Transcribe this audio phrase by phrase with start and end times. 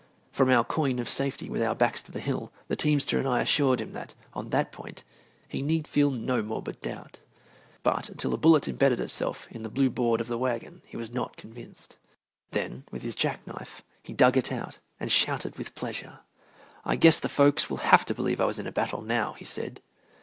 [0.31, 3.39] From our coign of safety, with our backs to the hill, the teamster and I
[3.43, 5.03] assured him that, on that point,
[5.47, 7.19] he need feel no morbid doubt.
[7.83, 11.11] But until a bullet embedded itself in the blue board of the wagon he was
[11.11, 11.97] not convinced.
[12.49, 16.21] Then with his jack knife he dug it out and shouted with pleasure.
[16.83, 19.45] "I guess the folks will have to believe I was in a battle now," he
[19.45, 19.81] said.